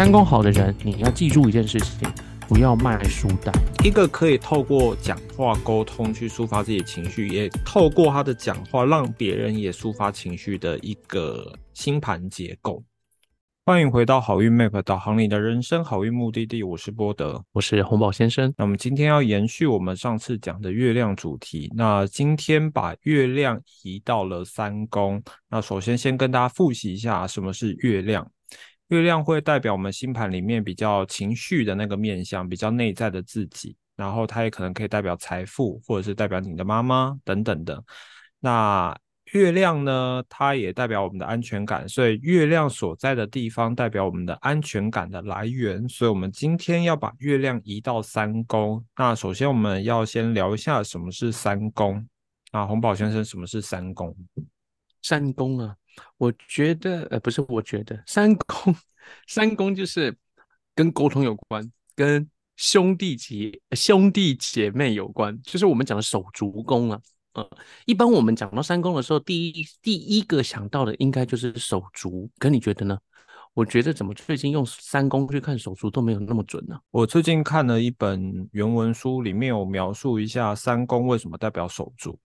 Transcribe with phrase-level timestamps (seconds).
[0.00, 2.10] 三宫好的人，你要记住一件事情，
[2.48, 3.54] 不要卖书单。
[3.84, 12.82] 一个可以透过讲话沟通去抒发自己情绪，也透过他的讲话让别人也抒发情绪的一个星盘结构。
[13.66, 18.50] 欢迎回到好运 Map 导航里的人生好运目的地，我是波德，我是红宝先生。
[18.56, 25.22] 那我们今天要延续我们上次讲的月亮主题，那今天把月亮移到了三宫。
[25.50, 28.26] 那首先先跟大家复习一下什么是月亮。
[28.90, 37.82] 月亮会代表我们星盘里面比较情绪的那个面相，比较内在的自己，然后它也可能可以代表财富，或者是代表你的妈妈等等的。
[38.40, 38.96] 那
[39.32, 45.88] 月亮呢，它也代表我们的安全感，所以月亮所在的地方代表我们的安全感的来源。
[45.88, 48.84] 所以，我们今天要把月亮移到三宫。
[48.96, 52.04] 那首先，我们要先聊一下什么是三宫。
[52.50, 54.16] 啊，洪宝先生，什么是三宫？
[55.00, 55.76] 三宫啊。
[56.16, 58.74] 我觉得，呃，不是，我觉得三宫，
[59.26, 60.16] 三宫就是
[60.74, 67.00] 跟沟通有关，跟兄弟姐兄弟姐妹有关，就是我们讲的手足宫啊。
[67.34, 67.48] 呃，
[67.86, 72.28] 一般我们讲到三宫的时候，第一第一个想到的应该就是手足。
[72.38, 72.98] 可你觉得呢？
[73.54, 76.78] 我觉得怎么最近用三宫去看手足都没有那么准呢？
[76.90, 82.18] 我最近看了一本原文书，里面有描述一下三宫为什么代表手足。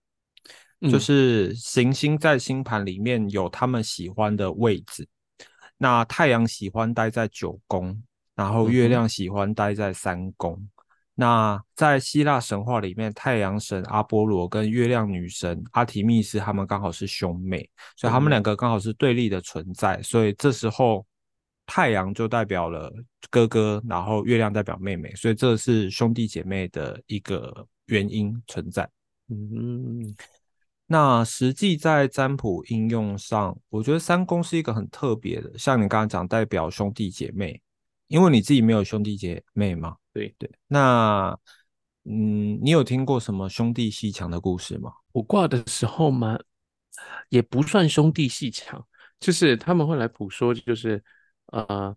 [0.82, 5.08] 就是行星在星盘里面有他们喜欢的位置，
[5.78, 8.02] 那太阳喜欢待在九宫，
[8.34, 10.68] 然后月亮喜欢待在三宫。
[11.18, 20.00] 那在希腊神话里面，太阳神阿波罗跟月亮女神阿提密斯他们刚好是兄妹，所以他们两个刚好是对立的存在。
[20.02, 21.06] 所以这时候
[21.64, 22.92] 太阳就代表了
[23.30, 28.86] 哥哥，然后月亮代表妹妹，所以这是兄弟姐妹的一个原因存在。
[29.30, 30.14] 嗯。
[30.86, 37.60] 那实际在占卜应用上，我觉得三宫是一个很特别的，像你刚刚讲代表兄弟姐妹，
[38.06, 39.96] 因为你自己没有兄弟姐妹嘛？
[40.12, 40.50] 对对。
[40.68, 41.36] 那
[42.04, 44.92] 嗯，你有听过什么兄弟戏强的故事吗？
[45.12, 46.38] 我挂的时候嘛，
[47.28, 48.86] 也不算兄弟戏强，
[49.18, 51.02] 就是他们会来卜说，就是
[51.46, 51.96] 呃。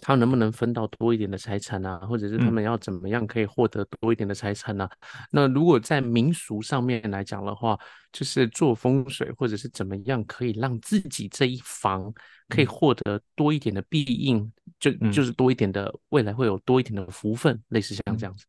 [0.00, 1.98] 他能不能分到多一点的财产啊？
[2.00, 4.88] 或者是他们要怎么样可以获得多一点的财产呢？
[5.30, 7.78] 那如果在民俗上面来讲的话，
[8.12, 12.12] 就是做风水或者是怎么样可以让自己这一房
[12.48, 18.44] 可以获得多一点的庇应，就就是多一点的未来会有多一点的福分，类似像这样子。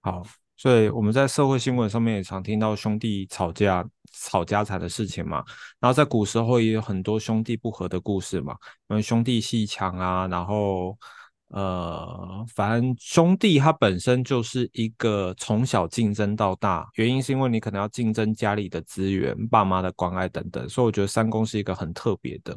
[0.00, 0.22] 好。
[0.56, 5.44] 所以我们在社会新闻上面也常听到兄弟吵架、吵家产的事情嘛。
[5.80, 8.56] 然后在古时候也有很多兄弟不和的故事嘛，
[8.88, 10.28] 因为兄弟戏强啊。
[10.28, 10.96] 然后
[11.48, 20.68] 呃，反正兄弟他本身就是一个从小竞争到大，原因是因为你可能要竞争家里的资源、爸妈的关爱等等。
[20.68, 22.56] 所以我觉得三宫是一个很特别的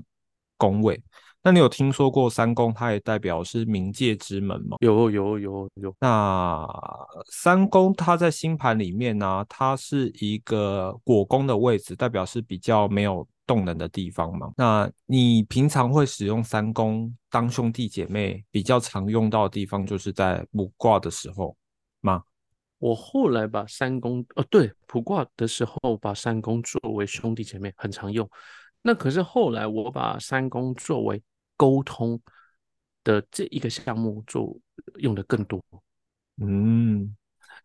[0.55, 1.01] 宫位。
[1.47, 4.75] 那你有听说过三宫，它也代表是冥界之门吗？
[4.81, 5.95] 有有有有。
[6.01, 6.67] 那
[7.31, 14.51] 三宫它在星盘里面呢，它是一个果宫的位置，代表是比较没有动能的地方嘛。
[14.57, 21.55] 那你平常会使用三宫当兄弟姐妹，比较常用到的地方就是在卜卦的时候
[22.01, 22.23] 吗？
[22.77, 28.29] 我后来把三宫，哦对，卜卦的时候把三宫作为兄弟姐妹很常用。
[28.81, 31.21] 那可是后来我把三宫作为
[31.57, 32.21] 沟通
[33.03, 34.57] 的这一个项目做
[34.99, 35.61] 用的更多，
[36.39, 37.15] 嗯，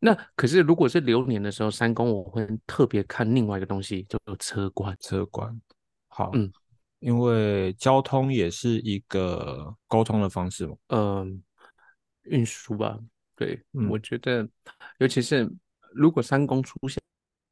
[0.00, 4.96] 那可是如果是流年的时候，三宫我会特别看另外一个东西，叫做车官。
[4.98, 5.60] 车官，
[6.08, 6.50] 好，嗯，
[7.00, 11.42] 因为交通也是一个沟通的方式嘛，嗯，
[12.22, 12.98] 运输吧，
[13.36, 14.48] 对，我觉得，
[14.98, 15.48] 尤其是
[15.92, 16.98] 如果三宫出现。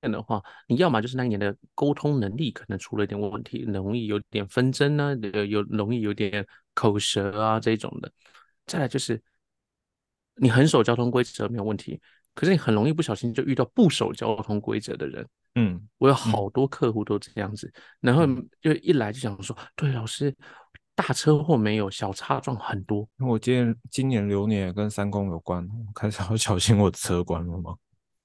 [0.09, 8.13] 的话，你要么就是那一年的沟通能力可能出了一点问题，容易有点纷争呢，有有容易有点口舌啊这种的。
[8.67, 9.21] 再来就是
[10.37, 12.01] 你很守交通规则没有问题，
[12.35, 15.27] 可是你很容易不小心就遇到不守交通规则的人。
[15.57, 18.25] 嗯，我有好多客户都这样子，然后
[18.61, 20.33] 就一来就想说，对老师，
[20.95, 23.09] 大车祸没有，小擦撞很多。
[23.19, 27.75] 我今年今年流年跟三公有关，开始要小心我的车关了吗？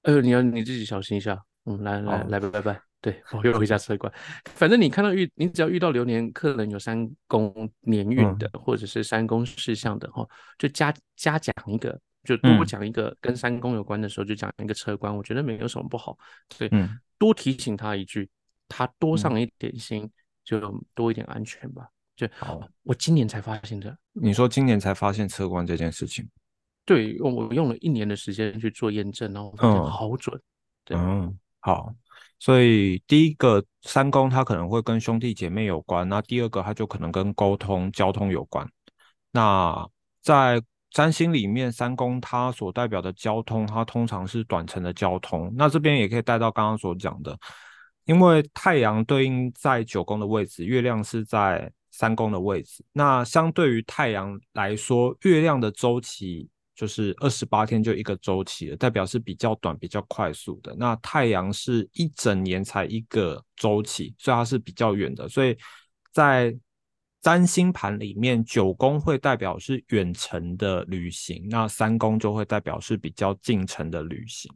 [0.04, 1.44] 呃，你要你自己小心一下。
[1.66, 4.12] 嗯，来来来，拜拜拜，对，我又回家车管。
[4.46, 10.28] 反正你看到遇，你只要遇到流年客人有三宫年运的，或者是三宫事项的哈，
[10.60, 16.16] 就加加讲一个，就多讲一个跟三宫有关的时候，就讲一个车官，我觉得没有什么不好。
[16.58, 16.70] 对，
[17.18, 18.30] 多提醒他一句，
[18.68, 20.08] 他多上一点心，
[20.44, 20.60] 就
[20.94, 21.88] 多一点安全吧。
[22.16, 23.98] 就好，我今年才发现的。
[24.14, 26.30] 你说今年才发现车官这件事情？
[26.86, 30.40] 对，我用了一年的时间去做验证，然后发现好准。
[30.92, 31.36] 嗯。
[31.66, 31.92] 好，
[32.38, 38.70] 所以第一个三宫它可能会跟兄弟姐妹有关，那第二个它就可能跟沟通交通有关。
[39.32, 39.84] 那
[40.22, 45.52] 在占星里面，三宫它所代表的交通，它通常是短程的交通。
[45.58, 47.36] 那这边也可以带到刚刚所讲的，
[48.06, 52.86] 因为太阳对应在九宫的位置，月亮是在三宫的位置。
[52.94, 60.76] 那相对于太阳来说，月亮的周期就是二十八天就一个周期了，代表是比较短、比较快速的。
[60.78, 65.28] 那太阳是一整年才一个周期，所以它是比较远的。
[65.30, 65.58] 所以
[66.12, 66.56] 在
[67.22, 74.52] 占星盘里面，九宫会代表是远程的旅行，那三宫就会代表是比较近程的旅行。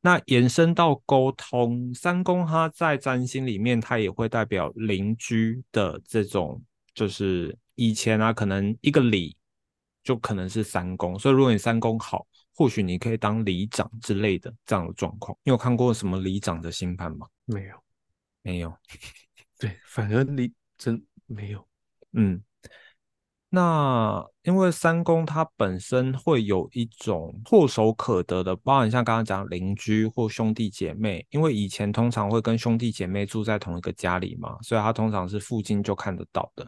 [0.00, 6.60] 那延伸到沟通，三宫它在占星里面，它也会代表邻居的这种，
[6.94, 9.36] 就是以前啊，可能一个里
[10.02, 15.36] 就可能是三公，所以如果你三公好，或许你可以当里长之类的这样的状况。
[15.42, 17.26] 你有看过什么里长的星盘吗？
[17.44, 17.76] 没有，
[18.42, 18.76] 没有。
[19.58, 21.66] 对，反而你真没有。
[22.12, 22.42] 嗯，
[23.48, 36.66] 那因为三宫它本身会有一种唾手可得的，包含像刚刚讲邻居或兄弟姐妹，因为以前通常会跟兄弟姐妹住在同一个家里嘛，所以他通常是附近就看得到的。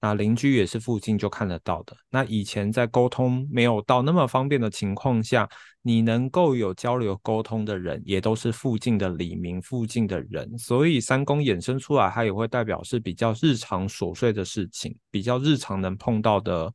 [0.00, 1.96] 那邻居也是附近就看得到的。
[2.10, 5.48] 那以前在沟通没有到那么方便的情况下。
[5.86, 16.72] 你能够有交流沟通的人，也都是附近的里民、附近的人，所以三宫衍生出来，它也会代表是比较日常琐碎的事情，比较日常能碰到的。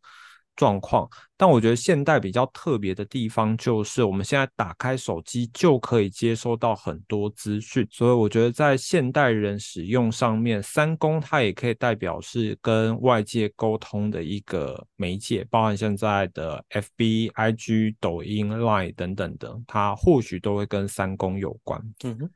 [0.60, 21.82] 状况，但我觉得现代比较特别的地方就是，我们现在打开手机就可以接收到很多资讯，所以我觉得在现代人使用上面，三公它也可以代表是跟外界沟通的一个媒介，包含现在的 FB、IG、抖音、Line 等等的，它或许都会跟三公有关。
[22.04, 22.30] 嗯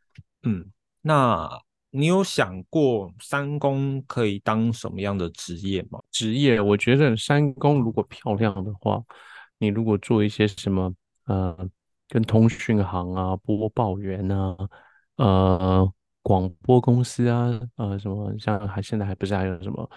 [0.43, 0.71] 嗯，
[1.01, 1.49] 那。
[1.95, 6.01] 你有想过三公可以当什么样的职业吗？
[6.09, 8.99] 职业，我觉得三公如果漂亮的话，
[9.59, 10.91] 你如果做一些什么
[11.25, 11.55] 呃，
[12.09, 14.57] 跟通讯行啊、播报员啊、
[15.17, 15.93] 呃、
[16.23, 19.87] 广播公司啊、呃什么，像还现在还不是还有什么，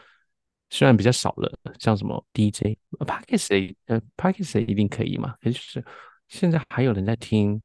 [0.69, 3.54] 虽然比较少了，像什么 DJ、p a r k e s
[3.87, 5.34] 呃 p a r k e s 一定可以嘛？
[5.40, 5.82] 也就是
[6.28, 7.62] 现在还有人在听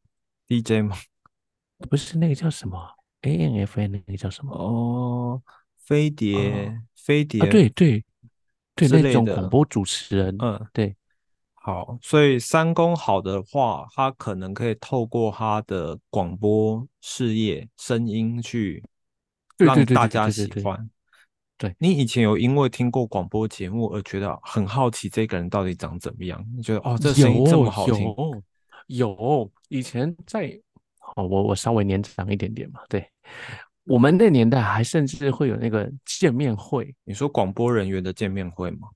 [0.47, 0.95] DJ 吗？
[1.89, 2.79] 不是那个叫什么
[3.23, 4.51] ？A N F N 那个叫什么？
[4.55, 5.41] 哦，
[5.77, 8.03] 飞碟，飞碟啊，对对
[8.75, 10.95] 对，那种广播主持人，嗯，对，
[11.53, 18.83] 好，所以三公好的话，他可能可以透过他的广播事业、声音去
[19.57, 20.89] 让大家喜欢。
[21.57, 26.43] 对你以前有因为听过广播节目而觉得很好奇，这个人到底长怎么样？
[26.55, 28.15] 你觉得哦，这声音这么好听？
[28.87, 30.59] 有，以前在。
[31.15, 33.05] 哦，我我稍微年长一点点嘛，对，
[33.85, 36.93] 我们那年代还甚至会有那个见面会。
[37.03, 38.87] 你说广播人员的见面会吗？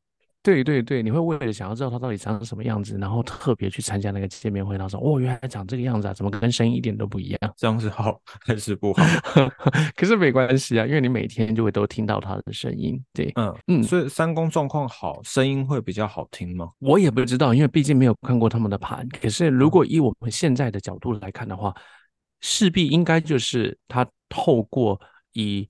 [0.44, 7.54] 对对对，你会为了想要知道他到底长什么样子，然后特别去参加那个见面会，然后说哦，原来长这个样子啊，怎么跟声音一点都不一样？
[7.58, 9.04] 这样是好还是不好？
[9.98, 13.04] 可是没关系啊，因为你每天就会都听到他的声音。
[13.12, 16.70] 对，嗯嗯，所以三公状况好，声音会比较好听吗？
[16.78, 19.10] 我也不知道，因为毕竟没有看过他们的盘。
[19.20, 21.74] 可是如果以我们现在的角度来看的话，
[22.42, 25.00] 势必应该就是他透过
[25.34, 25.70] 以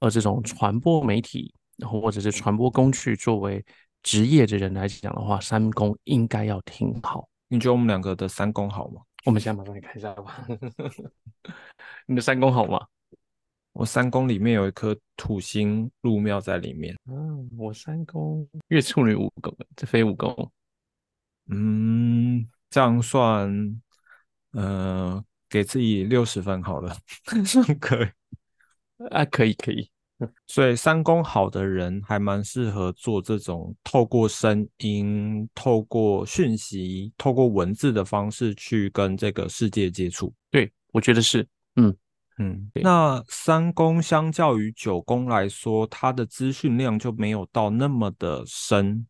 [0.00, 3.64] 呃这种传播媒体，然后或者是传播工具作为
[4.02, 7.28] 职业的人来讲的话，三公应该要挺好。
[7.48, 9.02] 你觉得我们两个的三公好吗？
[9.24, 10.46] 我们现在马上来看一下吧。
[12.06, 12.86] 你的三公好吗？
[13.72, 16.96] 我三公里面有一颗土星入庙在里面。
[17.10, 20.52] 嗯，我三公月处女五宫，这非五宫。
[21.48, 23.80] 嗯，这样算，
[24.52, 25.24] 呃。
[25.50, 26.96] 给自己六十分好了，
[27.44, 28.08] 算可以
[29.10, 29.90] 啊，可以可以。
[30.46, 40.30] 所以三宫好的人还蛮适合做这种透过声音、透过讯息、透过文字的方式去跟这个世界接触。
[40.50, 41.48] 对，我觉得是。
[41.76, 41.96] 嗯
[42.36, 42.70] 嗯。
[42.82, 49.06] 那三宫相较于九宫来说，它的资讯量就没有到那么的深。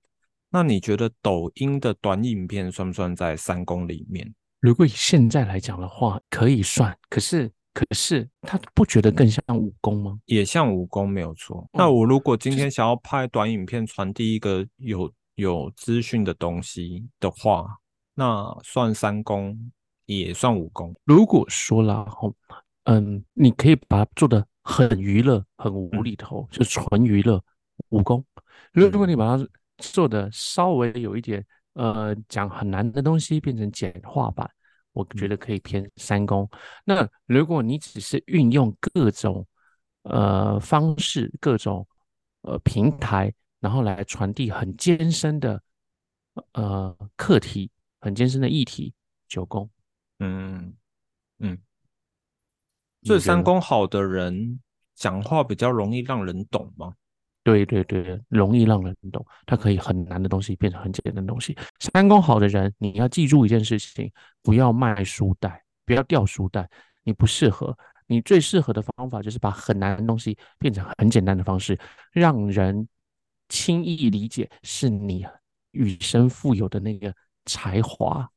[0.49, 4.33] 那你觉得抖音的短影片算不算在三宫里面？
[4.61, 6.95] 如果以现在来讲的话，可以算。
[7.09, 10.21] 可是，可是他不觉得更像武功吗？
[10.27, 11.67] 也像武功，没有错。
[11.73, 17.79] 那我如果今天想要拍短影片，传递一个有有资讯的东西的话，
[18.15, 19.73] 那算三公，
[20.05, 20.95] 也算武功。
[21.05, 22.35] 如果说了后，
[22.85, 27.43] 嗯，你可以把它做的很娱乐、很无厘头，就纯娱乐
[27.89, 28.23] 武功。
[28.73, 29.49] 如果你把它
[29.79, 31.43] 做的稍微有一点。
[31.75, 34.51] 呃，讲很难的东西变成简化版，
[34.93, 36.49] 我觉得可以偏三公。
[36.85, 39.47] 那如果你只是运用各种
[40.03, 41.87] 呃方式、各种
[42.43, 45.63] 呃平台，然后来传递很艰深的
[46.53, 48.93] 呃课题很艰深的议题，
[49.29, 49.71] 九宫。
[50.19, 50.75] 嗯
[51.39, 51.59] 嗯，
[53.05, 54.61] 所以三公好的人
[54.95, 56.95] 讲话比较容易让人懂吗？
[57.43, 61.57] 对对对，容易让人懂，它可以很难的东西变成很简单的东西。
[61.79, 66.69] 三公好的人，你要记住一件事情：不要卖书袋，不要掉书袋，
[67.03, 67.77] 你不适合。
[68.07, 71.79] 你最适合的方法就是把很难的东西变成很简单的方式，
[72.13, 72.87] 让人
[73.49, 75.25] 轻易理解，是你
[75.71, 77.15] 与生富有的那个
[77.47, 78.29] 才华。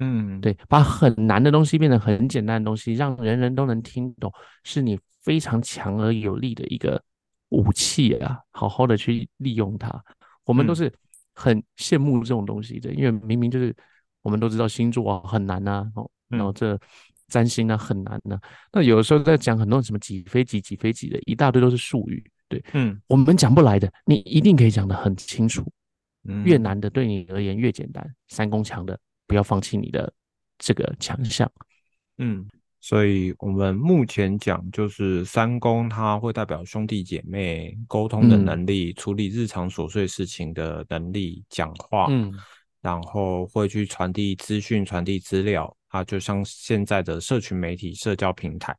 [0.00, 4.32] 嗯，对，把很难的东西变成很简单的东西，让人人都能听懂，
[4.62, 7.02] 是你非常强而有力的一个。
[7.50, 10.04] 武器啊，好好的去利用它。
[10.44, 10.92] 我们都是
[11.34, 13.74] 很羡慕这种东西的，因为明明就是
[14.22, 16.78] 我们都知道星座啊很难呐，哦，然后这
[17.28, 18.38] 占星啊很难呐。
[18.72, 25.64] 那有的时候在讲很多什么几飞几几飞几的一大堆都是术语，对，嗯，我们讲不来的，你一定可以讲得很清楚。
[26.44, 28.98] 越难的对你而言越简单，三宫强的
[29.28, 30.12] 不要放弃你的
[30.58, 31.50] 这个强项，
[32.18, 32.46] 嗯。
[32.78, 42.32] 所以，我们目前讲就是三宫，它会代表兄弟姐妹沟通的能力，处理日常琐碎事情的能力，讲话，嗯，
[42.80, 48.76] 然后会去传递资讯、传递资料啊，就像现在的社群媒体、社交平台。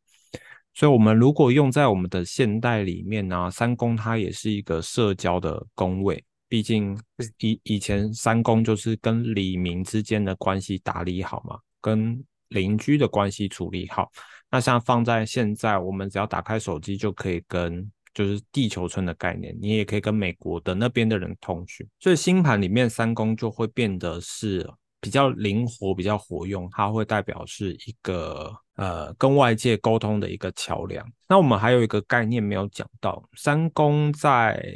[0.74, 6.98] 所以，我们如果用在我们的现代里面呢，三宫它也是一个社交的宫位，毕竟
[7.40, 12.24] 以以前三宫就是跟李明之间的关系打理好嘛，跟。
[12.50, 14.12] 邻居的关系处理好，
[14.50, 21.88] 那像放在现在，我们只要打开手机就可以跟，就是地球村的概念，你也可以跟美国的那边的人通讯。
[22.00, 24.70] 所以星盘里面三宫就会变得是
[25.02, 31.06] 比较灵活、比较活用，它会代表是一个呃跟外界沟通的一个桥梁。
[31.28, 34.76] 那我们还有一个概念没有讲到，三宫在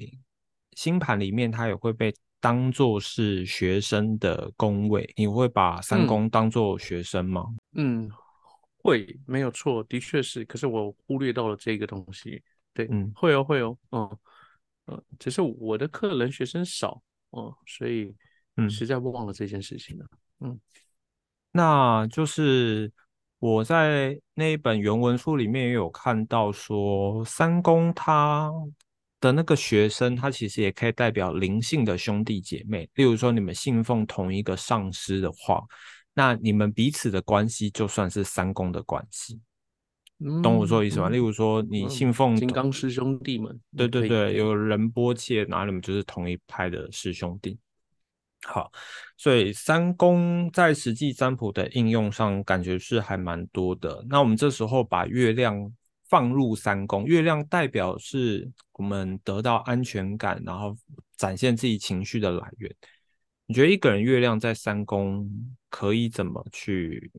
[0.75, 2.13] 星盘里面它也会被。
[2.43, 7.45] 当做是学生的工位，你会把三宫当做学生吗？
[7.47, 7.59] 嗯，
[8.83, 10.43] 会，没有错，的确是。
[10.45, 12.41] 可是我忽略到了这个东西。
[12.73, 14.17] 对，嗯，会哦，会哦，嗯，
[14.87, 17.01] 嗯，只是我的客人学生少，
[17.31, 18.15] 哦，所以，
[18.57, 20.05] 嗯，实在忘了这件事情了。
[20.39, 20.59] 嗯，
[21.51, 22.91] 那就是
[23.39, 28.51] 我在那一本原文书里面也有看到说，三公他。
[29.21, 32.89] 的那个学生，他其实也可以代表灵性的兄弟姐妹。
[32.95, 35.63] 例如说，你们信奉同一个上师的话，
[36.13, 39.39] 那你们彼此的关系就算是三公的关系。
[40.44, 41.10] 懂我说意思吗？
[41.10, 47.58] 例如说，你信奉金刚师兄弟们，对对对，有仁波切，那你们就是同一派的师兄弟。
[48.44, 48.72] 好，
[49.18, 54.06] 所以三公在实际占卜的应用上，感觉是还蛮多的。
[54.10, 55.72] 那我们这时候把月亮。
[56.12, 60.75] 放入三公，月亮代表是我们得到安全感，然后
[61.15, 62.75] 展现自己情绪的来源。
[63.51, 65.29] 你觉得一个人月亮在三宫
[65.70, 67.12] 可以怎么去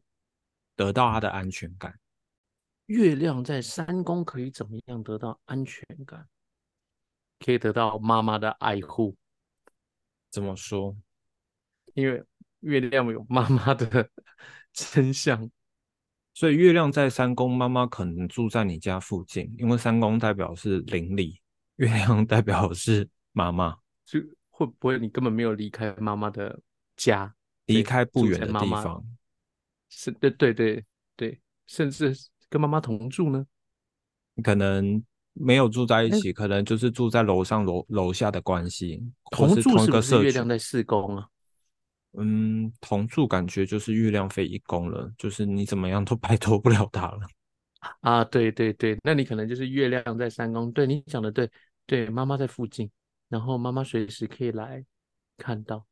[0.75, 1.95] 得到他的安全感？
[2.87, 6.27] 月亮在三宫可以怎么样得到安全感？
[7.39, 9.15] 可以得到妈妈的爱护。
[10.31, 10.97] 怎么说？
[11.93, 12.25] 因为
[12.61, 14.09] 月亮有妈妈的
[14.73, 15.51] 真相。
[16.33, 21.43] 所以月亮在三宫，妈妈可能住在你家附近，因为三宫代表是邻里，
[21.77, 24.19] 月亮代表是妈妈，就
[24.53, 26.61] 会不会你根本没有离开妈妈的
[26.97, 27.35] 家，
[27.67, 29.05] 离开不远的地方，
[29.89, 30.85] 是，对对对
[31.17, 32.15] 对，甚至
[32.49, 33.45] 跟妈妈同住呢？
[34.45, 41.27] 可能没有住在一起，可能就是住在楼上楼楼下的关系，同住是不是月亮在四宫啊？
[42.19, 47.27] 嗯，同住感觉就是月亮飞一宫了，就是你怎么样都摆脱不了它了。
[48.01, 51.51] 啊，对对对，那你可能就是月亮在三宫，对你讲的对，
[51.87, 52.91] 对，妈妈在附近，
[53.33, 54.85] 然后妈妈随时可以来
[55.39, 55.87] 看到。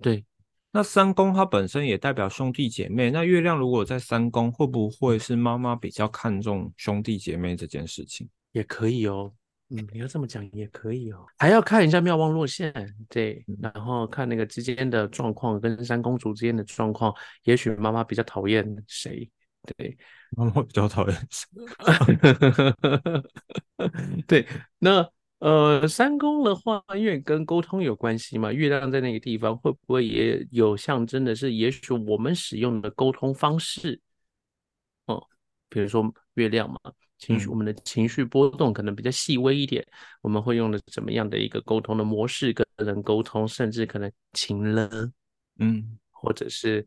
[0.00, 0.24] 对，
[0.70, 8.28] 那三宫它本身也代表兄弟姐妹，那月亮如果在三宫，会不会是妈妈比较看重兄弟姐妹这件事情？
[8.52, 9.34] 也可以哦。
[9.70, 12.72] 嗯，你要这么讲也可以哦，还要看一下妙望落线，
[13.08, 19.28] 对，然后看那个之间的状况跟三公主之间的状况，也许妈妈比较讨厌谁，
[19.76, 19.98] 对，
[20.36, 21.48] 妈妈比较讨厌谁，
[24.28, 24.46] 对，
[24.78, 25.10] 那
[25.44, 34.00] 呃三宫的话，因为跟沟通有关系嘛，月亮在那个地方会不会也有象征的是，也许我们使用的沟通方式，
[35.04, 35.22] 哦，
[35.68, 36.78] 比如说月亮嘛。
[37.16, 39.86] 情绪，我们的情绪波动可能比较细微一点，
[40.20, 45.10] 我们会用的怎么样的一个沟通的模式跟人沟通，甚至可能情了，
[45.58, 46.86] 嗯，或者是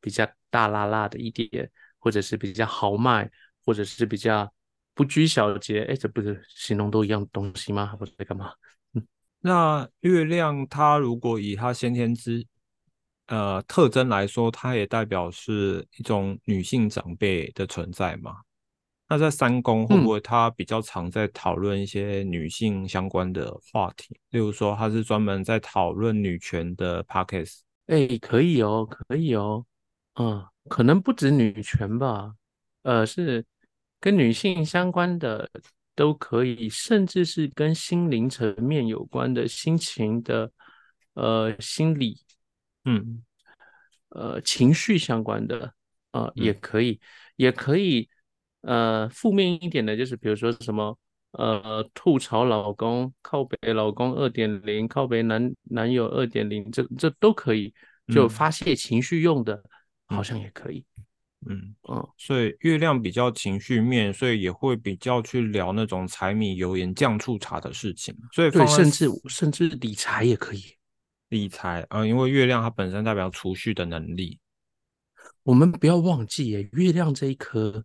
[0.00, 3.30] 比较大辣辣的一点，或者是比较豪迈，
[3.64, 4.50] 或者是比较
[4.94, 7.94] 不拘小节，哎，这不是形容都一样东西吗？
[7.96, 8.52] 不是在干嘛？
[8.94, 9.06] 嗯，
[9.40, 12.46] 那月亮它如果以它先天之
[13.26, 18.36] 呃特征来说，它也代表是一种女性长辈的存在嘛？
[19.06, 24.18] 那在三宫会不会它比较常在讨论一些女性相关的话题？
[24.30, 27.60] 例如说，它是专门在讨论女权的 pockets？
[27.86, 29.66] 哎，可以哦，可以哦，
[30.14, 32.32] 嗯，可能不止女权吧，
[32.82, 33.44] 呃，是
[34.04, 35.48] 跟女性相关的
[35.94, 40.52] 都可以，甚至是跟心灵层面有关的心情的，
[41.14, 42.18] 呃，心理，
[42.84, 43.24] 嗯，
[44.10, 45.72] 呃，情绪相关的，
[46.12, 47.00] 呃，也可以，
[47.36, 48.10] 也可以。
[48.60, 50.98] 呃，负面一点的就是，比如说什么，
[51.30, 57.72] 呃，吐槽老公、靠北老公二点零、靠北男男友二点零，这这都可以，
[58.08, 59.64] 就发泄情绪用的，
[60.08, 60.84] 好像也可以。
[61.48, 68.16] 嗯嗯，所以月亮比较情绪面，所以也会比较去聊那种柴米油盐酱醋茶的事情。
[68.32, 70.62] 所以对，甚至甚至理财也可以。
[71.28, 74.38] 理财啊，因为月亮它本身代表储蓄的能力。
[75.42, 77.84] 我们不要忘记，耶，月亮这一颗。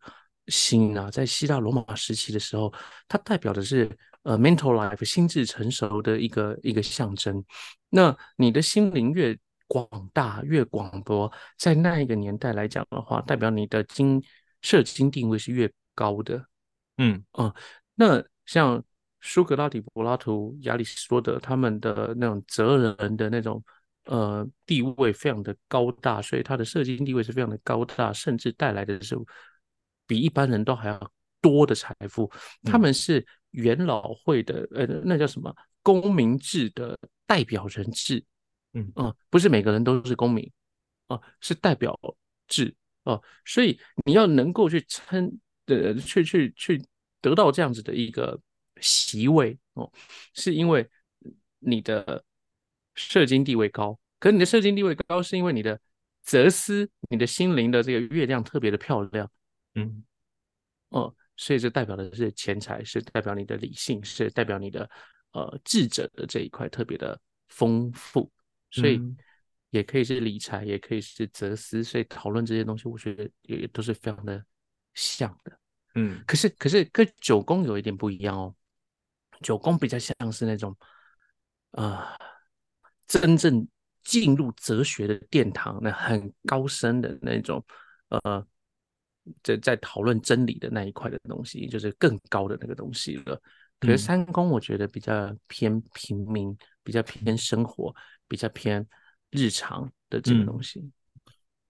[0.52, 2.74] 星啊，在希腊罗马时期的时候，
[3.08, 3.88] 它代表的是
[4.24, 7.46] 呃 mental life 心智成熟的一个一个象征。
[7.88, 9.38] 那你的心灵越
[9.70, 14.22] 广大越广博，在那一个年代来讲的话，代表你的经
[14.62, 16.46] 社经定位是越高的。
[16.98, 17.56] 嗯啊，
[17.96, 18.84] 那像
[19.22, 23.64] 苏格拉底、柏拉图、亚里士多德他们的那种哲人的那种
[24.06, 29.16] 呃地位非常的高大，所以他的社经地位是非常的高大，甚至带来的是。
[30.10, 32.28] 比一般人都还要多的财富，
[32.64, 36.98] 他们是元老会的，呃，那叫什么公民制的
[37.28, 38.26] 代表人制，
[38.74, 40.52] 嗯啊，不是每个人都是公民，
[41.08, 42.00] 啊，是代表
[42.48, 46.82] 制，哦，所以你要能够去称的，去去去
[47.22, 48.40] 得到这样子的一个
[48.80, 49.92] 席位，哦，
[50.34, 50.88] 是因为
[51.60, 52.24] 你的
[52.94, 55.80] 社经地位高，可你的社经地位高，是因为你的
[56.24, 59.30] 哲思，你的心灵的这个月亮特别的漂亮。
[59.76, 60.04] 嗯，
[60.90, 64.90] 哦，所以这代表的是钱财，是代表你的理性，是代表你的
[65.32, 68.32] 呃智者的这一块特别的丰富，
[68.72, 69.02] 所以
[69.70, 74.44] 也可以是理财，也可以是哲思，所以讨论这些东西，我觉得也都是非常的
[74.94, 75.60] 像的。
[75.96, 78.56] 嗯，可是可是跟九宫有一点不一样哦，
[79.42, 80.76] 九宫比较像是那种
[81.72, 82.06] 呃，
[83.08, 83.68] 真正
[84.04, 87.66] 进入哲学的殿堂，那很高深的那种
[88.10, 88.46] 呃。
[89.44, 93.40] 在在讨论真理的那一块的东西，就是更高的那个东西了。
[93.80, 97.94] 可是三宫我觉得比较偏平民，比较偏生活，
[98.30, 98.88] 比较偏
[99.32, 100.90] 日常的这个东西。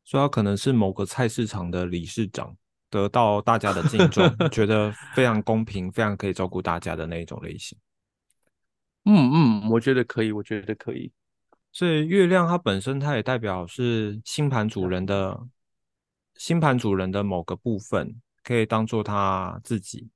[0.05, 2.55] 所以他可能是某个菜市场的理事长，
[2.91, 7.75] 得到大家的敬重，觉得非常公平，非常可以照顾大家的那一种类型。
[9.05, 11.11] 嗯嗯，我觉得可以，我觉得可以。
[11.71, 15.47] 所以月亮它本身，它也代表是星盘主人的。
[16.35, 20.07] 星盘主人的某个部分可以当做他自己，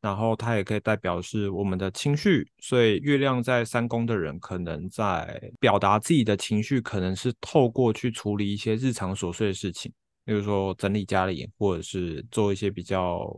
[0.00, 2.50] 然后它也可以代表是我们的情绪。
[2.58, 9.92] 所以月亮在三宫的人，可能在表达自己的情绪，可能是透过去处理一些日常琐碎的事情，
[10.24, 13.30] 比如说整理家里，或者是做一些比较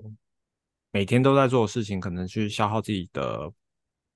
[0.92, 3.53] 每天都在做的事情，可能去消耗自己的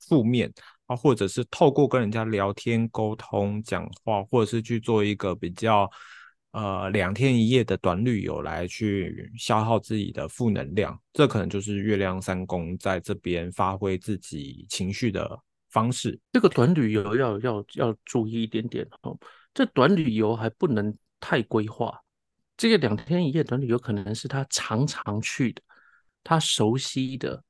[0.08, 0.52] 负面
[0.86, 5.90] 啊，或者是透过跟人家聊天、沟通、讲话，或者是去做一个比较。
[6.56, 15.38] 呃，两天一夜的短旅游来去消耗自己的负能量，这可能就是月亮三宫在这边发挥自己情绪的
[15.68, 16.18] 方式。
[16.32, 19.14] 这个短旅游要要要注意一点点哦，
[19.52, 21.94] 这短旅游还不能太规划。
[22.56, 25.60] 这个两天一夜短旅游可能是他常常去的，
[26.24, 27.44] 他熟悉的，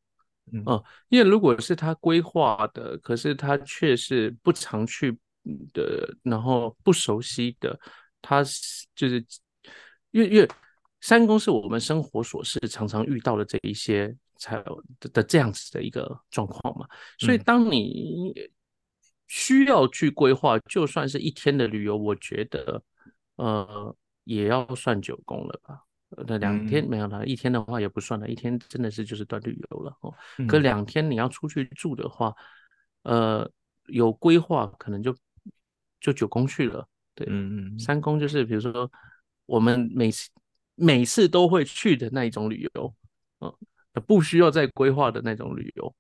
[0.53, 0.64] 嗯，
[1.11, 5.16] 因为如果是他规划的，可是他却是不常去
[5.73, 7.79] 的，然后不熟悉的。
[8.22, 9.24] 他是就是，
[10.11, 10.48] 因为因为
[11.00, 16.87] 三宫是我们生活琐事常常遇到的这一些才有的这样子的一个状况嘛，
[17.18, 18.33] 所以当你
[19.29, 22.83] 需要去规划，就算是一天的旅游，我觉得
[23.37, 25.83] 呃也要算九宫了吧？
[26.26, 30.14] 那两天没有了，一天的话也不算了，一天真的是就是短旅游了哦。
[30.48, 32.33] 可两天你要出去住的话，
[33.02, 33.48] 呃
[33.87, 35.14] 有规划可能就
[36.00, 36.88] 就九宫去了。
[37.16, 38.88] 对，嗯嗯，三公就是比如说
[39.46, 40.31] 我们每次
[40.76, 42.94] 每次都会去的那一种旅游，
[43.40, 43.52] 嗯，
[44.07, 45.92] 不需要再规划的那种旅游。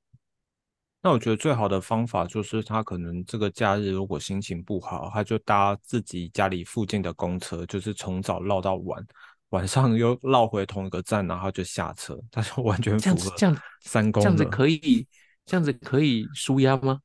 [1.02, 9.06] 那我觉得最好的方法就是他可能这个假日如果心情不好，他就搭自己家里附近的公车，就是从早绕到晚，
[9.50, 14.20] 晚上又绕回同一个站，然后就下车，他就完全符合这样三公。
[14.20, 15.06] 这样子可以，
[15.44, 17.00] 这样子可以舒压吗？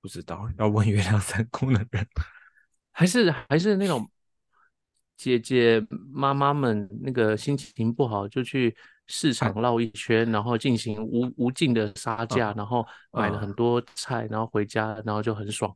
[0.00, 2.06] 不知道，要问月亮三公的人。
[3.00, 4.06] 还是还是那种
[5.16, 5.82] 姐姐
[6.12, 15.74] 妈妈们那个心情不好就去市场绕一圈，然后进行无无尽的杀价，然后买了很多菜，然后回家，然后就很爽。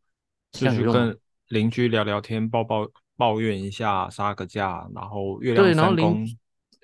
[0.52, 6.26] 就去跟邻居聊聊天，抱抱抱怨一下，杀个价，然后月亮三公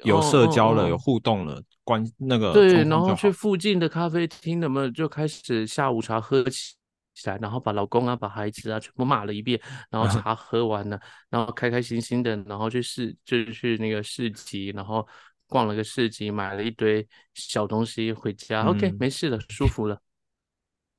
[0.05, 6.77] 有社交了，有互动了，关那个对，然后去附近的咖啡厅，那么就开始下午茶喝起。
[7.15, 15.07] 起来，然后把老公啊、把孩子啊全部骂了一遍，然后茶喝完了，然后开开心心的，然后去市，就是去那个市集，然后
[15.47, 18.63] 逛了个市集，买了一堆小东西回家。
[18.65, 20.01] OK，没事了，舒服了。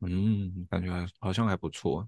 [0.02, 2.08] 嗯，感觉还好像还不错。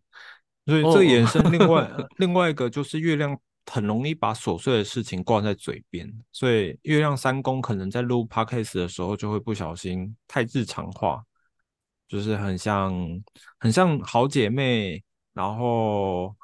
[0.65, 11.23] 所以这延伸另外 另外一个就是月亮很容易把琐碎的事情挂在嘴边，所以月亮三公可能在录 podcast 的时候就会不小心太日常化。
[12.07, 12.93] 就是很像，
[13.59, 16.35] 很像好姐妹，然后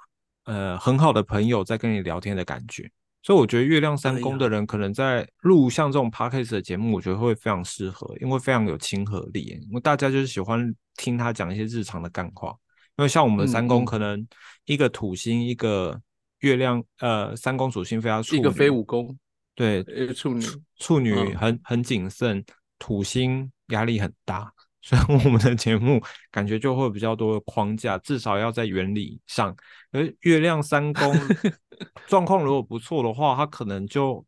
[0.45, 2.89] 呃很好的朋友在跟你聊天的感觉，
[3.21, 12.55] 所以我觉得月亮三宫的人可能在录像这种 podcast 的节目，我觉得会非常适合，因为非常有亲和力，因为大家就是喜欢听他讲一些日常的干话。
[12.97, 14.27] 因为像我们三宫可能
[14.65, 15.97] 一个土星，一个
[16.39, 19.17] 月亮，呃，三宫属性非常一个非五宫，
[19.55, 19.81] 对，
[20.13, 20.43] 处女，
[20.79, 22.43] 处女很很谨慎，
[22.77, 24.51] 土星压力很大。
[24.81, 29.53] 所以我们的节目感觉就会比较多的框架，至少要在原理上。
[29.91, 31.13] 而月亮三宫
[32.07, 34.25] 状况如果不错的话，他可能就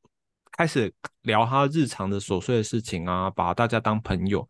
[0.51, 4.45] 开始聊他日常的琐碎的事情啊，把大家当朋友。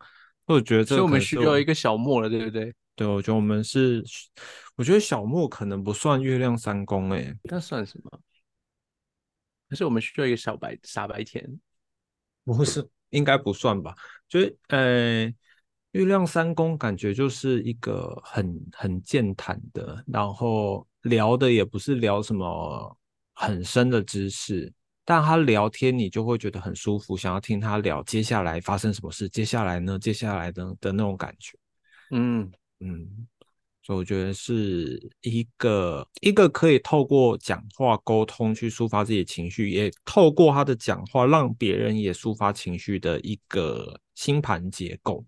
[0.46, 2.74] 我觉得，所以我们需要一个小莫了，对不对？
[2.96, 4.04] 对，我觉得我们是，
[4.74, 8.20] 我觉得小莫可能不算月亮三宫，哎，那算什么？
[9.68, 11.48] 可是我们需要一个小白傻白甜，
[12.44, 13.94] 不是，应该不算吧？
[14.28, 15.32] 就是，呃。
[15.92, 22.98] 月亮三宫感觉就是一个很很健谈的，然后聊的也不是聊什么
[23.34, 24.72] 很深的知识，
[25.04, 31.58] 但他聊天你就会觉得很舒服，想要听他聊接下来发生什么事，接下来呢，接下来的的那种感觉。
[32.10, 32.50] 嗯
[32.80, 33.26] 嗯，
[33.82, 45.22] 所以我觉得是一个一个可以透过讲话沟通去抒发自己的情绪，也透过他的讲话让别人也抒发情绪的一个星盘结构。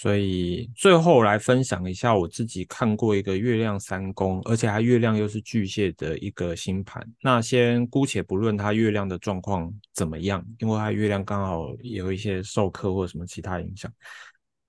[0.00, 7.06] 所以最后来分享一下我自己看过一个月亮三宫，而且它月亮又是巨蟹的一个星盘。
[7.20, 13.92] 那先姑且不论它月亮的状况怎么样，因为它月亮刚好有一些授课或什么其他影响。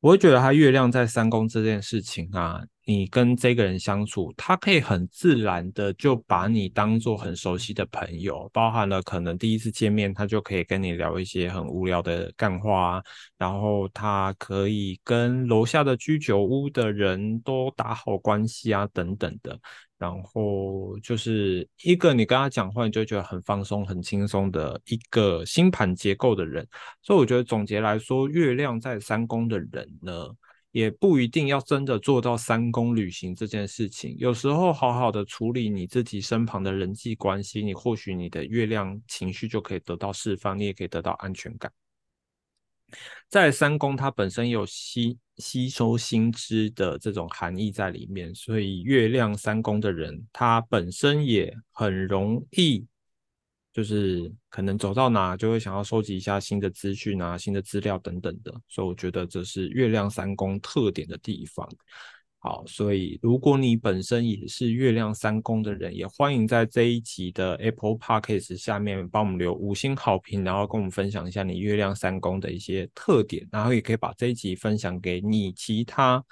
[0.01, 13.01] 我会觉得它月亮在三宫这件事情啊，你跟这个人相处，他可以很自然的就把你当做很熟悉的朋友，包含了可能第一次见面，他就可以跟你聊一些很无聊的干话，
[13.37, 19.59] 然后他可以跟楼下的居酒屋的人都打好关系啊，等等的。
[19.97, 26.67] 然后就是一个你跟他讲话，你就觉得很放松、很轻松的一个星盘结构的人。
[27.03, 30.27] 所以我觉得总结来说，月亮在三宫的人呢，
[30.71, 34.15] 也不一定要真的做到三宫旅行这件事情。
[34.17, 41.71] 有时候好好的处理你自己身旁的人际关系，你或许你的月亮情绪就可以得到释放，你也可以得到安全感。
[43.29, 52.86] 在三宫，它本身有吸吸收新知的这种含义在里面，所以月亮三宫的人，他本身也很容易，
[53.73, 61.67] 就是可能走到哪就会想要收集一下新的资讯啊、新的资料等等的，所以我觉得这是月亮三宫特点的地方。
[62.43, 76.23] 好，所以如果你本身也是月亮三宫的人，也欢迎在这一集的 Apple Podcast 下面帮我们留五星好评，然后跟我们分享一下你月亮三宫的一些特点，然后也可以把这一集分享给你其他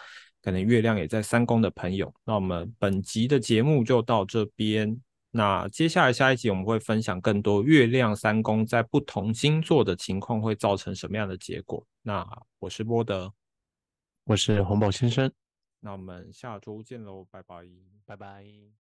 [0.42, 2.12] 可能月亮也在三宫的朋友。
[2.26, 5.00] 那我们本集的节目就到这边，
[5.32, 11.86] 那接下来下一集我们会分享更多月亮三宫在不同星座的情况会造成什么样的结果。
[12.02, 13.32] 那我是波德，
[14.24, 15.32] 我是红宝先生。
[15.82, 17.64] 那我们下周见喽，拜拜，
[18.06, 18.89] 拜拜。